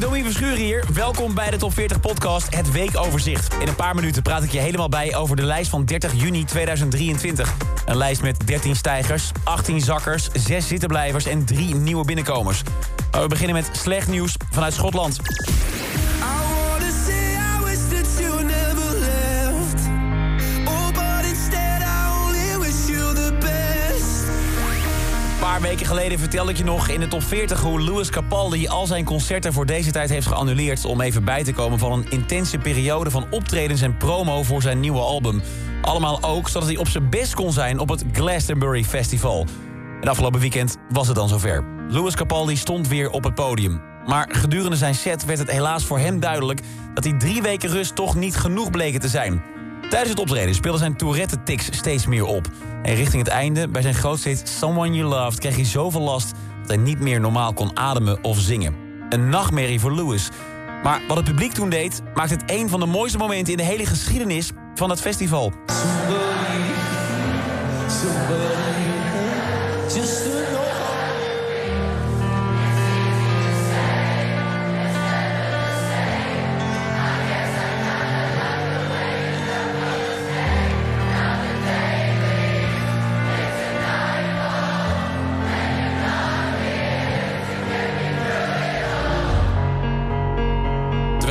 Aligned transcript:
Domien 0.00 0.24
Verschuren 0.24 0.56
hier. 0.56 0.84
Welkom 0.92 1.34
bij 1.34 1.50
de 1.50 1.56
Top 1.56 1.72
40 1.72 2.00
podcast, 2.00 2.54
het 2.54 2.72
weekoverzicht. 2.72 3.54
In 3.60 3.68
een 3.68 3.74
paar 3.74 3.94
minuten 3.94 4.22
praat 4.22 4.42
ik 4.42 4.50
je 4.50 4.58
helemaal 4.58 4.88
bij 4.88 5.16
over 5.16 5.36
de 5.36 5.42
lijst 5.42 5.70
van 5.70 5.84
30 5.84 6.12
juni 6.14 6.44
2023. 6.44 7.54
Een 7.86 7.96
lijst 7.96 8.22
met 8.22 8.46
13 8.46 8.76
stijgers, 8.76 9.30
18 9.44 9.80
zakkers, 9.80 10.28
6 10.32 10.66
zittenblijvers 10.66 11.26
en 11.26 11.44
3 11.44 11.74
nieuwe 11.74 12.04
binnenkomers. 12.04 12.62
We 13.10 13.26
beginnen 13.28 13.54
met 13.54 13.68
slecht 13.72 14.08
nieuws 14.08 14.36
vanuit 14.50 14.74
Schotland. 14.74 15.20
Paar 25.60 25.62
weken 25.62 25.86
geleden 25.86 26.18
vertelde 26.18 26.50
ik 26.50 26.56
je 26.56 26.64
nog 26.64 26.88
in 26.88 27.00
de 27.00 27.08
top 27.08 27.22
40 27.22 27.60
hoe 27.60 27.80
Louis 27.80 28.10
Capaldi 28.10 28.68
al 28.68 28.86
zijn 28.86 29.04
concerten 29.04 29.52
voor 29.52 29.66
deze 29.66 29.90
tijd 29.90 30.10
heeft 30.10 30.26
geannuleerd 30.26 30.84
om 30.84 31.00
even 31.00 31.24
bij 31.24 31.44
te 31.44 31.52
komen 31.52 31.78
van 31.78 31.92
een 31.92 32.10
intense 32.10 32.58
periode 32.58 33.10
van 33.10 33.26
optredens 33.30 33.80
en 33.80 33.96
promo 33.96 34.42
voor 34.42 34.62
zijn 34.62 34.80
nieuwe 34.80 35.00
album. 35.00 35.42
Allemaal 35.82 36.22
ook 36.22 36.48
zodat 36.48 36.68
hij 36.68 36.76
op 36.76 36.88
zijn 36.88 37.10
best 37.10 37.34
kon 37.34 37.52
zijn 37.52 37.78
op 37.78 37.88
het 37.88 38.04
Glastonbury 38.12 38.84
Festival. 38.84 39.46
En 40.00 40.08
afgelopen 40.08 40.40
weekend 40.40 40.76
was 40.88 41.06
het 41.06 41.16
dan 41.16 41.28
zover. 41.28 41.64
Louis 41.88 42.14
Capaldi 42.14 42.56
stond 42.56 42.88
weer 42.88 43.10
op 43.10 43.24
het 43.24 43.34
podium. 43.34 43.80
Maar 44.06 44.28
gedurende 44.32 44.76
zijn 44.76 44.94
set 44.94 45.24
werd 45.24 45.38
het 45.38 45.50
helaas 45.50 45.84
voor 45.84 45.98
hem 45.98 46.20
duidelijk 46.20 46.60
dat 46.94 47.04
die 47.04 47.16
drie 47.16 47.42
weken 47.42 47.68
rust 47.68 47.94
toch 47.94 48.14
niet 48.14 48.36
genoeg 48.36 48.70
bleken 48.70 49.00
te 49.00 49.08
zijn. 49.08 49.42
Tijdens 49.94 50.14
het 50.14 50.22
optreden 50.22 50.54
speelde 50.54 50.78
zijn 50.78 50.96
Tourette-tics 50.96 51.68
steeds 51.70 52.06
meer 52.06 52.24
op. 52.24 52.48
En 52.82 52.94
richting 52.94 53.22
het 53.22 53.32
einde, 53.32 53.68
bij 53.68 53.82
zijn 53.82 53.94
grootste 53.94 54.28
hit 54.28 54.48
Someone 54.48 54.94
You 54.94 55.08
Loved... 55.08 55.38
kreeg 55.38 55.54
hij 55.54 55.64
zoveel 55.64 56.00
last 56.00 56.32
dat 56.60 56.68
hij 56.68 56.76
niet 56.76 57.00
meer 57.00 57.20
normaal 57.20 57.52
kon 57.52 57.76
ademen 57.76 58.24
of 58.24 58.38
zingen. 58.38 58.74
Een 59.08 59.28
nachtmerrie 59.28 59.80
voor 59.80 59.94
Lewis. 59.94 60.28
Maar 60.82 61.00
wat 61.08 61.16
het 61.16 61.26
publiek 61.26 61.52
toen 61.52 61.70
deed, 61.70 62.02
maakt 62.14 62.30
het 62.30 62.42
een 62.46 62.68
van 62.68 62.80
de 62.80 62.86
mooiste 62.86 63.18
momenten... 63.18 63.52
in 63.52 63.58
de 63.58 63.64
hele 63.64 63.86
geschiedenis 63.86 64.50
van 64.74 64.90
het 64.90 65.00
festival. 65.00 65.52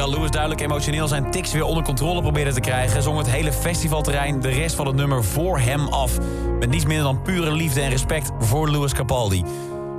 Terwijl 0.04 0.22
Lewis 0.22 0.38
duidelijk 0.40 0.72
emotioneel 0.72 1.08
zijn 1.08 1.32
tics 1.32 1.52
weer 1.52 1.64
onder 1.64 1.84
controle 1.84 2.22
probeerde 2.22 2.54
te 2.54 2.60
krijgen... 2.60 3.04
zong 3.04 3.18
het 3.18 3.30
hele 3.30 3.54
festivalterrein 3.54 4.40
de 4.40 4.50
rest 4.50 4.76
van 4.76 4.88
het 4.88 4.96
nummer 4.96 5.24
voor 5.24 5.60
hem 5.60 5.88
af. 5.88 6.18
Met 6.60 6.70
niets 6.70 6.86
minder 6.86 7.04
dan 7.04 7.22
pure 7.22 7.52
liefde 7.52 7.82
en 7.82 7.90
respect 7.90 8.32
voor 8.40 8.70
Louis 8.70 8.94
Capaldi. 8.94 9.44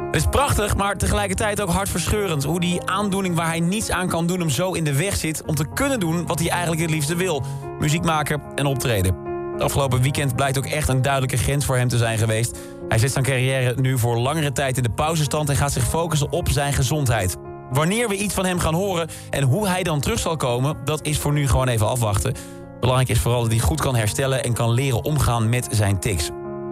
Het 0.07 0.15
is 0.15 0.27
prachtig, 0.31 0.77
maar 0.77 0.97
tegelijkertijd 0.97 1.61
ook 1.61 1.69
hartverscheurend... 1.69 2.45
hoe 2.45 2.61
die 2.61 2.83
aandoening 2.85 3.35
waar 3.35 3.47
hij 3.47 3.61
niets 3.61 3.91
aan 3.91 4.09
kan 4.09 4.27
doen 4.27 4.39
hem 4.41 4.51
zo 4.51 4.73
in 4.73 4.85
de 4.85 4.97
weg 4.97 5.17
zit... 5.17 5.43
om 5.47 5.55
te 5.55 5.67
kunnen 5.75 6.01
doen 6.01 6.27
wat 6.27 6.39
hij 6.39 6.49
eigenlijk 6.49 6.83
het 6.83 6.91
liefste 6.91 7.17
wil. 7.17 7.43
Muziek 7.79 8.05
maken 8.05 8.43
en 8.55 8.67
optreden. 8.67 9.17
Het 9.53 9.63
afgelopen 9.63 10.03
weekend 10.03 10.37
blijkt 10.37 10.59
ook 10.59 10.67
echt 10.67 10.89
een 10.89 11.03
duidelijke 11.03 11.37
grens 11.37 11.65
voor 11.65 11.77
hem 11.77 11.89
te 11.89 11.99
zijn 11.99 12.19
geweest. 12.19 12.59
Hij 12.89 12.99
zet 12.99 13.13
zijn 13.13 13.25
carrière 13.25 13.75
nu 13.81 13.99
voor 13.99 14.17
langere 14.17 14.53
tijd 14.53 14.77
in 14.77 14.83
de 14.83 14.91
pauzestand... 14.91 15.49
en 15.49 15.57
gaat 15.57 15.73
zich 15.73 15.85
focussen 15.85 16.33
op 16.33 16.49
zijn 16.49 16.73
gezondheid. 16.73 17.37
Wanneer 17.71 18.09
we 18.09 18.17
iets 18.17 18.35
van 18.35 18.45
hem 18.45 18.59
gaan 18.59 18.75
horen 18.75 19.09
en 19.31 19.43
hoe 19.43 19.69
hij 19.69 19.83
dan 19.83 20.01
terug 20.01 20.19
zal 20.19 20.37
komen... 20.37 20.77
dat 20.85 21.07
is 21.07 21.19
voor 21.19 21.33
nu 21.33 21.49
gewoon 21.49 21.69
even 21.69 21.89
afwachten. 21.89 22.35
Belangrijk 22.81 23.11
is 23.11 23.19
vooral 23.19 23.43
dat 23.43 23.51
hij 23.51 23.61
goed 23.61 23.81
kan 23.81 23.97
herstellen... 23.97 24.45
en 24.45 24.53
kan 24.53 24.71
leren 24.71 25.05
omgaan 25.05 25.49
met 25.49 25.69
zijn 25.71 26.01
tics. 26.01 26.31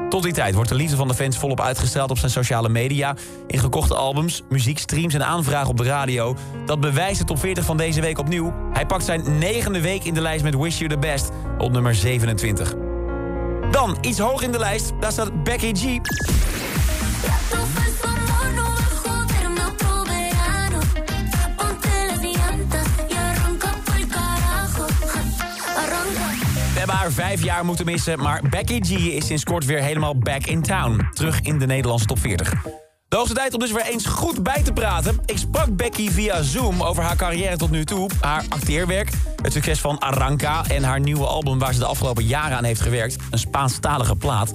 Tot 0.08 0.22
die 0.22 0.32
tijd 0.32 0.54
wordt 0.54 0.68
de 0.68 0.74
liefde 0.74 0.96
van 0.96 1.08
de 1.08 1.14
fans 1.14 1.38
volop 1.38 1.60
uitgesteld 1.60 2.10
op 2.10 2.18
zijn 2.18 2.30
sociale 2.30 2.68
media... 2.68 3.16
in 3.46 3.58
gekochte 3.58 3.94
albums, 3.94 4.42
muziekstreams 4.48 5.14
en 5.14 5.26
aanvragen 5.26 5.68
op 5.68 5.76
de 5.76 5.84
radio. 5.84 6.36
Dat 6.66 6.80
bewijst 6.80 7.18
de 7.18 7.24
top 7.24 7.38
40 7.38 7.64
van 7.64 7.76
deze 7.76 8.00
week 8.00 8.18
opnieuw. 8.18 8.52
Hij 8.72 8.86
pakt 8.86 9.04
zijn 9.04 9.38
negende 9.38 9.80
week 9.80 10.04
in 10.04 10.14
de 10.14 10.20
lijst 10.20 10.44
met 10.44 10.56
Wish 10.56 10.78
You 10.78 10.90
The 10.90 10.98
Best 10.98 11.30
op 11.58 11.72
nummer 11.72 11.94
27. 11.94 12.74
Dan, 13.70 13.96
iets 14.00 14.18
hoog 14.18 14.42
in 14.42 14.52
de 14.52 14.58
lijst, 14.58 14.92
daar 15.00 15.12
staat 15.12 15.44
Becky 15.44 15.72
G. 15.74 16.00
hebben 26.82 27.00
haar 27.00 27.12
vijf 27.12 27.44
jaar 27.44 27.64
moeten 27.64 27.84
missen, 27.84 28.18
maar 28.18 28.42
Becky 28.50 28.80
G 28.80 28.90
is 28.90 29.26
sinds 29.26 29.44
kort 29.44 29.64
weer 29.64 29.82
helemaal 29.82 30.18
back 30.18 30.46
in 30.46 30.62
town. 30.62 31.08
Terug 31.12 31.40
in 31.40 31.58
de 31.58 31.66
Nederlandse 31.66 32.06
top 32.06 32.18
40. 32.18 32.54
De 33.08 33.16
hoogste 33.16 33.34
tijd 33.34 33.54
om 33.54 33.60
dus 33.60 33.72
weer 33.72 33.86
eens 33.86 34.06
goed 34.06 34.42
bij 34.42 34.62
te 34.62 34.72
praten. 34.72 35.18
Ik 35.26 35.38
sprak 35.38 35.76
Becky 35.76 36.10
via 36.10 36.42
Zoom 36.42 36.82
over 36.82 37.02
haar 37.02 37.16
carrière 37.16 37.56
tot 37.56 37.70
nu 37.70 37.84
toe, 37.84 38.10
haar 38.20 38.44
acteerwerk, 38.48 39.10
het 39.42 39.52
succes 39.52 39.80
van 39.80 39.98
Arranca 39.98 40.64
en 40.68 40.82
haar 40.82 41.00
nieuwe 41.00 41.26
album 41.26 41.58
waar 41.58 41.72
ze 41.72 41.78
de 41.78 41.86
afgelopen 41.86 42.24
jaren 42.24 42.56
aan 42.56 42.64
heeft 42.64 42.80
gewerkt, 42.80 43.16
een 43.30 43.38
Spaanstalige 43.38 44.16
plaat. 44.16 44.52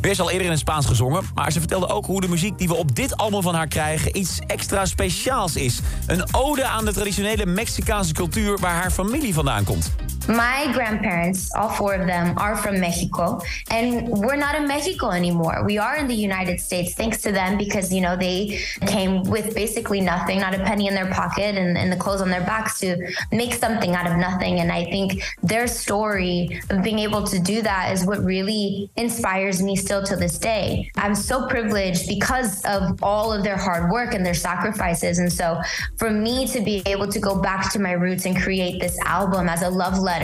Weer 0.00 0.20
al 0.20 0.30
eerder 0.30 0.46
in 0.46 0.52
het 0.52 0.60
Spaans 0.60 0.86
gezongen, 0.86 1.22
maar 1.34 1.52
ze 1.52 1.58
vertelde 1.58 1.88
ook 1.88 2.06
hoe 2.06 2.20
de 2.20 2.28
muziek 2.28 2.58
die 2.58 2.68
we 2.68 2.74
op 2.74 2.94
dit 2.94 3.16
album 3.16 3.42
van 3.42 3.54
haar 3.54 3.68
krijgen 3.68 4.16
iets 4.16 4.38
extra 4.46 4.84
speciaals 4.84 5.56
is. 5.56 5.80
Een 6.06 6.34
ode 6.34 6.64
aan 6.64 6.84
de 6.84 6.92
traditionele 6.92 7.46
Mexicaanse 7.46 8.12
cultuur 8.12 8.58
waar 8.58 8.74
haar 8.74 8.90
familie 8.90 9.34
vandaan 9.34 9.64
komt. 9.64 9.90
My 10.28 10.70
grandparents, 10.74 11.50
all 11.54 11.70
four 11.70 11.94
of 11.94 12.06
them, 12.06 12.36
are 12.36 12.54
from 12.54 12.78
Mexico, 12.80 13.40
and 13.70 14.08
we're 14.08 14.36
not 14.36 14.54
in 14.54 14.68
Mexico 14.68 15.10
anymore. 15.10 15.64
We 15.64 15.78
are 15.78 15.96
in 15.96 16.06
the 16.06 16.14
United 16.14 16.60
States, 16.60 16.94
thanks 16.94 17.22
to 17.22 17.32
them, 17.32 17.56
because 17.56 17.90
you 17.90 18.02
know 18.02 18.14
they 18.14 18.60
came 18.86 19.22
with 19.22 19.54
basically 19.54 20.02
nothing, 20.02 20.40
not 20.40 20.54
a 20.54 20.58
penny 20.58 20.86
in 20.86 20.94
their 20.94 21.10
pocket, 21.10 21.56
and, 21.56 21.78
and 21.78 21.90
the 21.90 21.96
clothes 21.96 22.20
on 22.20 22.28
their 22.28 22.42
backs 22.42 22.78
to 22.80 23.10
make 23.32 23.54
something 23.54 23.94
out 23.94 24.06
of 24.06 24.18
nothing. 24.18 24.60
And 24.60 24.70
I 24.70 24.84
think 24.84 25.22
their 25.42 25.66
story 25.66 26.60
of 26.68 26.82
being 26.82 26.98
able 26.98 27.22
to 27.26 27.38
do 27.38 27.62
that 27.62 27.92
is 27.92 28.04
what 28.04 28.22
really 28.22 28.90
inspires 28.96 29.62
me 29.62 29.76
still 29.76 30.02
to 30.04 30.14
this 30.14 30.38
day. 30.38 30.90
I'm 30.96 31.14
so 31.14 31.48
privileged 31.48 32.06
because 32.06 32.62
of 32.66 33.02
all 33.02 33.32
of 33.32 33.44
their 33.44 33.56
hard 33.56 33.90
work 33.90 34.12
and 34.12 34.26
their 34.26 34.34
sacrifices, 34.34 35.20
and 35.20 35.32
so 35.32 35.58
for 35.96 36.10
me 36.10 36.46
to 36.48 36.60
be 36.60 36.82
able 36.84 37.08
to 37.08 37.18
go 37.18 37.40
back 37.40 37.72
to 37.72 37.78
my 37.78 37.92
roots 37.92 38.26
and 38.26 38.36
create 38.36 38.78
this 38.78 38.98
album 39.06 39.48
as 39.48 39.62
a 39.62 39.70
love 39.70 39.98
letter 39.98 40.17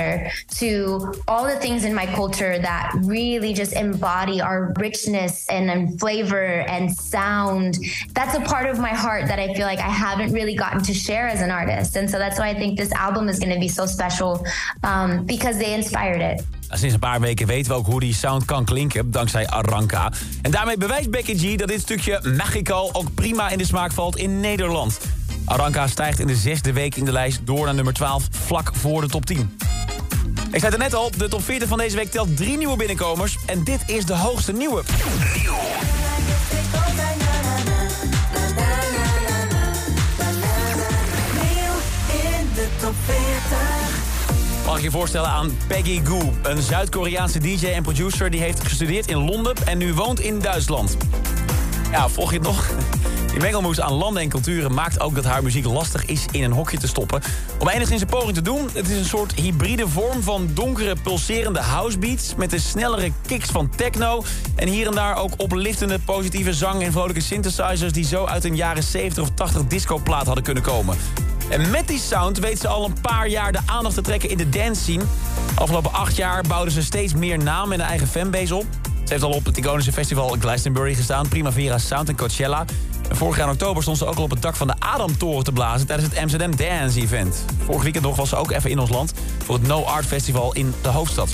to 0.59 1.13
all 1.27 1.45
the 1.45 1.57
things 1.57 1.85
in 1.85 1.95
my 1.95 2.07
culture 2.07 2.59
that 2.59 2.93
really 3.05 3.53
just 3.53 3.73
embody 3.73 4.41
our 4.41 4.73
richness 4.79 5.49
and, 5.49 5.71
and 5.71 5.99
flavor 6.01 6.47
and 6.69 6.91
sound. 6.91 7.79
That's 8.13 8.35
a 8.35 8.41
part 8.41 8.67
of 8.71 8.79
my 8.79 8.95
heart 8.95 9.27
that 9.29 9.39
I 9.39 9.55
feel 9.55 9.67
like 9.67 9.79
I 9.79 9.93
haven't 10.07 10.33
really 10.33 10.55
gotten 10.55 10.83
to 10.83 10.95
share 10.95 11.27
as 11.29 11.41
an 11.41 11.51
artist. 11.51 11.97
And 11.97 12.11
so 12.11 12.19
that's 12.19 12.39
why 12.39 12.49
I 12.49 12.55
think 12.55 12.79
this 12.79 12.93
album 12.93 13.29
is 13.29 13.39
going 13.39 13.55
to 13.55 13.61
be 13.61 13.69
so 13.69 13.87
special 13.87 14.45
um, 14.83 15.25
because 15.27 15.59
they 15.59 15.75
inspired 15.75 16.21
it. 16.21 16.45
Sinds 16.69 16.95
een 16.95 17.01
paar 17.01 17.21
weken 17.21 17.47
weten 17.47 17.73
we 17.73 17.79
ook 17.79 17.87
hoe 17.87 18.01
die 18.01 18.15
sound 18.15 18.45
kan 18.45 18.65
klinken, 18.65 19.11
dankzij 19.11 19.47
Arranca. 19.47 20.13
En 20.43 20.51
daarmee 20.51 20.77
bewijst 20.77 21.11
Becky 21.11 21.37
G 21.37 21.57
dat 21.57 21.69
dit 21.69 21.81
stukje 21.81 22.21
Magical 22.37 22.95
ook 22.95 23.15
prima 23.15 23.51
in 23.51 23.59
de 23.59 23.65
smaak 23.65 23.93
valt 23.93 24.17
in 24.17 24.41
Nederland. 24.41 24.99
Arranca 25.45 25.87
stijgt 25.87 26.19
in 26.19 26.27
de 26.27 26.37
zesde 26.37 26.73
week 26.73 26.97
in 26.97 27.05
de 27.05 27.13
lijst 27.13 27.41
door 27.45 27.65
naar 27.65 27.75
nummer 27.75 27.93
12, 27.93 28.29
vlak 28.31 28.71
voor 28.75 29.01
de 29.01 29.09
top 29.09 29.27
10. 29.27 29.57
Ik 30.55 30.61
zei 30.61 30.73
het 30.73 30.81
net 30.81 30.95
al, 30.95 31.11
de 31.17 31.29
top 31.29 31.45
40 31.45 31.69
van 31.69 31.79
deze 31.79 31.97
week 31.97 32.11
telt 32.11 32.37
drie 32.37 32.57
nieuwe 32.57 32.77
binnenkomers. 32.77 33.39
En 33.47 33.65
dit 33.65 33.81
is 33.87 34.05
de 34.05 34.15
hoogste 34.15 34.53
nieuwe. 34.53 34.83
Mag 44.67 44.77
ik 44.77 44.83
je 44.83 44.91
voorstellen 44.91 45.29
aan 45.29 45.57
Peggy 45.67 46.01
Goo, 46.05 46.33
een 46.43 46.63
Zuid-Koreaanse 46.63 47.39
DJ 47.39 47.67
en 47.67 47.83
producer... 47.83 48.31
die 48.31 48.41
heeft 48.41 48.63
gestudeerd 48.63 49.07
in 49.07 49.19
Londen 49.19 49.55
en 49.65 49.79
nu 49.79 49.95
woont 49.95 50.21
in 50.21 50.39
Duitsland. 50.39 50.97
Ja, 51.91 52.09
volg 52.09 52.31
je 52.31 52.39
het 52.39 52.47
nog? 52.47 52.71
Die 53.35 53.43
mengelmoes 53.43 53.81
aan 53.81 53.93
landen 53.93 54.23
en 54.23 54.29
culturen 54.29 54.75
maakt 54.75 55.01
ook 55.01 55.15
dat 55.15 55.25
haar 55.25 55.43
muziek 55.43 55.65
lastig 55.65 56.05
is 56.05 56.25
in 56.31 56.43
een 56.43 56.53
hokje 56.53 56.79
te 56.79 56.87
stoppen. 56.87 57.23
Om 57.59 57.69
enigszins 57.69 58.01
een 58.01 58.07
poging 58.07 58.35
te 58.35 58.43
doen, 58.43 58.69
het 58.73 58.89
is 58.89 58.99
een 58.99 59.05
soort 59.05 59.35
hybride 59.35 59.89
vorm 59.89 60.23
van 60.23 60.51
donkere 60.53 60.97
pulserende 61.03 61.61
housebeats... 61.61 62.35
met 62.37 62.51
de 62.51 62.59
snellere 62.59 63.13
kicks 63.27 63.51
van 63.51 63.71
techno 63.77 64.25
en 64.57 64.69
hier 64.69 64.87
en 64.87 64.95
daar 64.95 65.17
ook 65.17 65.33
oplichtende 65.37 65.99
positieve 65.99 66.53
zang... 66.53 66.83
en 66.83 66.93
vrolijke 66.93 67.21
synthesizers 67.21 67.93
die 67.93 68.05
zo 68.05 68.25
uit 68.25 68.45
een 68.45 68.57
jaren 68.57 68.83
70 68.83 69.23
of 69.23 69.31
80 69.35 69.65
discoplaat 69.65 70.27
hadden 70.27 70.45
kunnen 70.45 70.63
komen. 70.63 70.97
En 71.49 71.71
met 71.71 71.89
die 71.89 71.99
sound 71.99 72.39
weet 72.39 72.61
ze 72.61 72.69
al 72.69 72.85
een 72.85 73.01
paar 73.01 73.29
jaar 73.29 73.53
de 73.53 73.61
aandacht 73.67 73.95
te 73.95 74.01
trekken 74.01 74.31
in 74.31 74.37
de 74.37 74.49
dance 74.49 74.81
scene. 74.81 75.05
Afgelopen 75.55 75.93
acht 75.93 76.17
jaar 76.17 76.43
bouwden 76.49 76.73
ze 76.73 76.83
steeds 76.83 77.15
meer 77.15 77.39
naam 77.39 77.73
en 77.73 77.81
een 77.81 77.87
eigen 77.87 78.09
fanbase 78.09 78.55
op. 78.55 78.67
Ze 79.05 79.13
heeft 79.13 79.23
al 79.23 79.31
op 79.31 79.45
het 79.45 79.57
iconische 79.57 79.93
festival 79.93 80.37
Glastonbury 80.41 80.95
gestaan, 80.95 81.29
Primavera 81.29 81.79
Sound 81.79 82.09
en 82.09 82.17
Coachella. 82.17 82.65
Vorig 83.17 83.37
jaar 83.37 83.47
in 83.47 83.53
oktober 83.53 83.83
stond 83.83 83.99
ze 83.99 84.07
ook 84.07 84.17
al 84.17 84.23
op 84.23 84.31
het 84.31 84.43
dak 84.43 84.57
van 84.57 84.67
de 84.67 84.75
Adamtoren 84.79 85.45
te 85.45 85.53
blazen... 85.53 85.87
tijdens 85.87 86.09
het 86.09 86.19
Amsterdam 86.19 86.57
Dance 86.57 87.01
Event. 87.01 87.45
Vorig 87.65 87.83
weekend 87.83 88.05
nog 88.05 88.17
was 88.17 88.29
ze 88.29 88.37
ook 88.37 88.51
even 88.51 88.71
in 88.71 88.79
ons 88.79 88.91
land... 88.91 89.13
voor 89.45 89.55
het 89.55 89.67
No 89.67 89.83
Art 89.83 90.07
Festival 90.07 90.53
in 90.53 90.75
de 90.83 90.89
hoofdstad. 90.89 91.29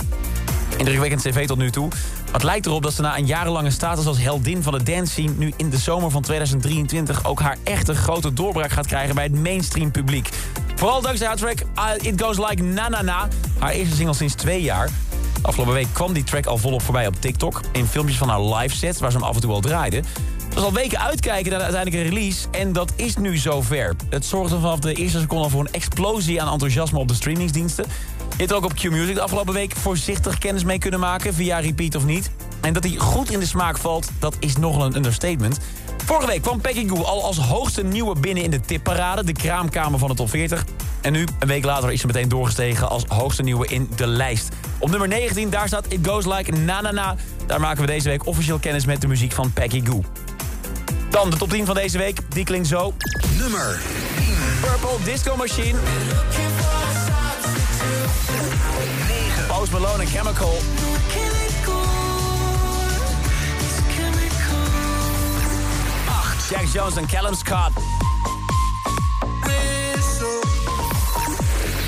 Indrukwekkend 0.77 1.21
cv 1.21 1.47
tot 1.47 1.57
nu 1.57 1.71
toe. 1.71 1.89
Het 2.31 2.43
lijkt 2.43 2.65
erop 2.65 2.83
dat 2.83 2.93
ze 2.93 3.01
na 3.01 3.17
een 3.17 3.25
jarenlange 3.25 3.69
status 3.69 4.05
als 4.05 4.17
heldin 4.17 4.63
van 4.63 4.73
de 4.73 4.83
dance 4.83 5.11
scene... 5.11 5.33
nu 5.37 5.53
in 5.57 5.69
de 5.69 5.77
zomer 5.77 6.11
van 6.11 6.21
2023 6.21 7.25
ook 7.25 7.39
haar 7.39 7.57
echte 7.63 7.95
grote 7.95 8.33
doorbraak 8.33 8.71
gaat 8.71 8.87
krijgen... 8.87 9.15
bij 9.15 9.23
het 9.23 9.43
mainstream 9.43 9.91
publiek. 9.91 10.29
Vooral 10.75 11.01
dankzij 11.01 11.27
haar 11.27 11.35
track 11.35 11.59
uh, 11.59 12.11
It 12.11 12.21
Goes 12.21 12.37
Like 12.37 12.63
Na 12.63 12.89
Na 12.89 13.01
Na. 13.01 13.27
Haar 13.57 13.71
eerste 13.71 13.95
single 13.95 14.13
sinds 14.15 14.33
twee 14.33 14.61
jaar. 14.61 14.89
Afgelopen 15.41 15.73
week 15.73 15.87
kwam 15.91 16.13
die 16.13 16.23
track 16.23 16.45
al 16.45 16.57
volop 16.57 16.81
voorbij 16.81 17.07
op 17.07 17.15
TikTok... 17.19 17.61
in 17.71 17.87
filmpjes 17.87 18.17
van 18.17 18.29
haar 18.29 18.41
live 18.41 18.75
sets 18.75 18.99
waar 18.99 19.11
ze 19.11 19.17
hem 19.17 19.25
af 19.25 19.35
en 19.35 19.41
toe 19.41 19.51
al 19.51 19.61
draaide. 19.61 20.03
Was 20.53 20.63
al 20.63 20.73
weken 20.73 20.99
uitkijken 20.99 21.49
naar 21.49 21.59
de 21.59 21.65
uiteindelijke 21.65 22.09
release 22.09 22.47
en 22.51 22.73
dat 22.73 22.93
is 22.95 23.15
nu 23.15 23.37
zover. 23.37 23.95
Het 24.09 24.25
zorgde 24.25 24.59
vanaf 24.59 24.79
de 24.79 24.93
eerste 24.93 25.19
seconde 25.19 25.49
voor 25.49 25.59
een 25.59 25.71
explosie 25.71 26.41
aan 26.41 26.51
enthousiasme 26.51 26.99
op 26.99 27.07
de 27.07 27.13
streamingsdiensten. 27.13 27.85
Je 28.29 28.37
hebt 28.37 28.53
ook 28.53 28.63
op 28.63 28.73
Q-Music 28.73 29.15
de 29.15 29.21
afgelopen 29.21 29.53
week 29.53 29.75
voorzichtig 29.75 30.37
kennis 30.37 30.63
mee 30.63 30.77
kunnen 30.77 30.99
maken, 30.99 31.33
via 31.33 31.59
repeat 31.59 31.95
of 31.95 32.05
niet. 32.05 32.31
En 32.61 32.73
dat 32.73 32.83
hij 32.83 32.95
goed 32.95 33.31
in 33.31 33.39
de 33.39 33.45
smaak 33.45 33.77
valt, 33.77 34.09
dat 34.19 34.35
is 34.39 34.55
nogal 34.55 34.85
een 34.85 34.95
understatement. 34.95 35.59
Vorige 36.05 36.27
week 36.27 36.41
kwam 36.41 36.61
Peggy 36.61 36.87
Goo 36.87 37.03
al 37.03 37.23
als 37.23 37.37
hoogste 37.37 37.83
nieuwe 37.83 38.19
binnen 38.19 38.43
in 38.43 38.51
de 38.51 38.59
tipparade, 38.59 39.23
de 39.23 39.31
kraamkamer 39.31 39.99
van 39.99 40.09
de 40.09 40.15
top 40.15 40.29
40. 40.29 40.65
En 41.01 41.11
nu, 41.11 41.25
een 41.39 41.47
week 41.47 41.65
later, 41.65 41.91
is 41.91 42.01
ze 42.01 42.07
meteen 42.07 42.29
doorgestegen 42.29 42.89
als 42.89 43.03
hoogste 43.07 43.43
nieuwe 43.43 43.67
in 43.67 43.89
de 43.95 44.07
lijst. 44.07 44.49
Op 44.77 44.89
nummer 44.89 45.07
19, 45.07 45.49
daar 45.49 45.67
staat 45.67 45.85
It 45.87 46.07
Goes 46.07 46.25
Like 46.25 46.51
Na 46.51 46.81
Na 46.81 46.91
Na. 46.91 47.15
Daar 47.45 47.59
maken 47.59 47.81
we 47.81 47.87
deze 47.87 48.09
week 48.09 48.25
officieel 48.25 48.59
kennis 48.59 48.85
met 48.85 49.01
de 49.01 49.07
muziek 49.07 49.31
van 49.31 49.53
Peggy 49.53 49.85
Goo. 49.85 50.03
Dan 51.11 51.29
de 51.29 51.37
top 51.37 51.49
10 51.49 51.65
van 51.65 51.75
deze 51.75 51.97
week, 51.97 52.19
die 52.29 52.43
klinkt 52.43 52.67
zo. 52.67 52.93
Nummer 53.37 53.79
Purple 54.61 55.03
Disco 55.03 55.35
Machine. 55.35 55.79
Post 59.47 59.71
Malone 59.71 60.05
Chemical. 60.05 60.57
Jack 66.49 66.65
Jones 66.73 66.95
en 66.95 67.07
Callum 67.07 67.35
Scott. 67.35 67.71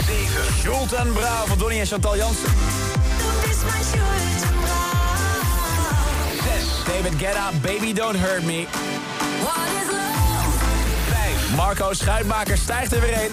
7. 0.05 0.53
Schult 0.59 0.93
en 0.93 1.13
Brouw 1.13 1.45
van 1.45 1.57
Donny 1.57 1.79
en 1.79 1.85
Chantal 1.85 2.17
Jansen. 2.17 2.49
6. 7.03 7.03
David 7.03 7.19
Guetta, 7.19 7.51
Baby 7.61 7.94
Don't 7.94 8.15
Hurt 8.15 8.44
Me. 8.44 8.65
5. 8.65 8.75
Marco 11.55 11.94
Schuitmaker 11.94 12.57
stijgt 12.57 12.94
er 12.94 13.01
weer 13.01 13.23
in. 13.23 13.31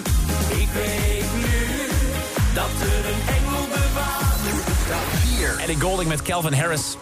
Ik 0.58 0.68
weet 0.72 1.24
nu 1.34 1.68
dat 2.54 2.70
er 2.80 3.06
een 3.06 3.22
engel 3.36 3.66
bewaart. 3.68 4.38
4. 5.36 5.58
Ellie 5.58 5.80
Golding 5.80 6.08
met 6.08 6.22
Calvin 6.22 6.52
Harris. 6.52 6.96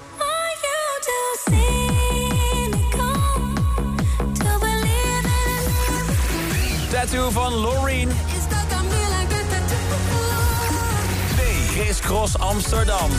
Tattoo 6.90 7.30
van 7.30 7.52
Loreen. 7.52 8.10
2. 11.36 11.46
Chris 11.66 12.00
Cross 12.00 12.38
Amsterdam. 12.38 13.10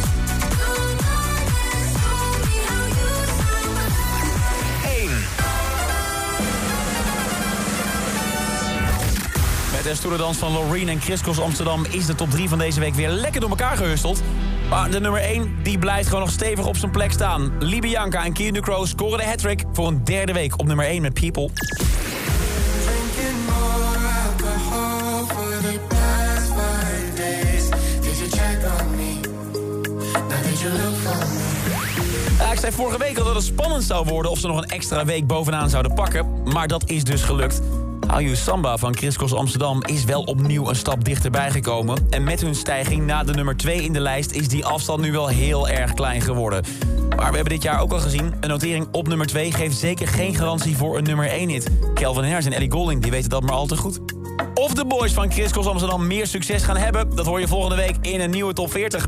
De 9.89 9.95
stoelendans 9.95 10.37
van 10.37 10.51
Loreen 10.51 10.89
en 10.89 11.01
Chris 11.01 11.39
Amsterdam... 11.39 11.85
is 11.89 12.05
de 12.05 12.15
top 12.15 12.31
3 12.31 12.49
van 12.49 12.57
deze 12.57 12.79
week 12.79 12.93
weer 12.93 13.09
lekker 13.09 13.41
door 13.41 13.49
elkaar 13.49 13.77
gehusteld. 13.77 14.21
Maar 14.69 14.91
de 14.91 14.99
nummer 14.99 15.21
1 15.21 15.55
die 15.63 15.77
blijft 15.77 16.07
gewoon 16.07 16.23
nog 16.23 16.33
stevig 16.33 16.65
op 16.65 16.77
zijn 16.77 16.91
plek 16.91 17.11
staan. 17.11 17.51
Libianca 17.59 18.25
en 18.25 18.33
Kian 18.33 18.87
scoren 18.87 19.17
de 19.17 19.25
hat 19.25 19.65
voor 19.73 19.87
een 19.87 20.03
derde 20.03 20.33
week 20.33 20.59
op 20.59 20.65
nummer 20.65 20.85
1 20.85 21.01
met 21.01 21.13
People. 21.13 21.49
Ik 32.51 32.59
zei 32.59 32.71
vorige 32.71 32.97
week 32.97 33.17
al 33.17 33.25
dat 33.25 33.35
het 33.35 33.43
spannend 33.43 33.83
zou 33.83 34.05
worden 34.05 34.31
of 34.31 34.39
ze 34.39 34.47
nog 34.47 34.57
een 34.57 34.69
extra 34.69 35.05
week 35.05 35.27
bovenaan 35.27 35.69
zouden 35.69 35.93
pakken. 35.93 36.43
Maar 36.43 36.67
dat 36.67 36.83
is 36.89 37.03
dus 37.03 37.21
gelukt. 37.21 37.61
You 38.17 38.35
Samba 38.35 38.77
van 38.77 38.95
Chris 38.95 39.17
Cross 39.17 39.33
Amsterdam 39.33 39.83
is 39.85 40.03
wel 40.03 40.21
opnieuw 40.21 40.69
een 40.69 40.75
stap 40.75 41.03
dichterbij 41.03 41.51
gekomen. 41.51 42.07
En 42.09 42.23
met 42.23 42.41
hun 42.41 42.55
stijging 42.55 43.05
naar 43.05 43.25
de 43.25 43.33
nummer 43.33 43.57
2 43.57 43.83
in 43.83 43.93
de 43.93 43.99
lijst 43.99 44.31
is 44.31 44.47
die 44.47 44.65
afstand 44.65 45.01
nu 45.01 45.11
wel 45.11 45.27
heel 45.27 45.69
erg 45.69 45.93
klein 45.93 46.21
geworden. 46.21 46.63
Maar 47.09 47.29
we 47.29 47.35
hebben 47.35 47.53
dit 47.53 47.63
jaar 47.63 47.81
ook 47.81 47.91
al 47.91 47.99
gezien, 47.99 48.33
een 48.39 48.49
notering 48.49 48.87
op 48.91 49.07
nummer 49.07 49.27
2 49.27 49.51
geeft 49.51 49.77
zeker 49.77 50.07
geen 50.07 50.35
garantie 50.35 50.77
voor 50.77 50.97
een 50.97 51.03
nummer 51.03 51.27
1 51.27 51.49
hit. 51.49 51.69
Kelvin 51.93 52.23
Harris 52.23 52.45
en 52.45 52.53
Ellie 52.53 52.71
Golding 52.71 53.01
die 53.01 53.11
weten 53.11 53.29
dat 53.29 53.43
maar 53.43 53.55
al 53.55 53.65
te 53.65 53.77
goed. 53.77 53.99
Of 54.53 54.73
de 54.73 54.85
boys 54.85 55.13
van 55.13 55.31
Chris 55.31 55.51
Cross 55.51 55.67
Amsterdam 55.67 56.07
meer 56.07 56.27
succes 56.27 56.63
gaan 56.63 56.77
hebben, 56.77 57.15
dat 57.15 57.25
hoor 57.25 57.39
je 57.39 57.47
volgende 57.47 57.75
week 57.75 57.95
in 58.01 58.19
een 58.19 58.31
nieuwe 58.31 58.53
top 58.53 58.71
40. 58.71 59.07